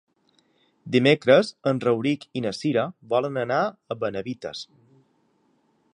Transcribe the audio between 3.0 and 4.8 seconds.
volen anar a Benavites.